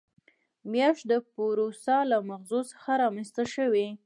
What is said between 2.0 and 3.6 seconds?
له مغزو څخه رامنځته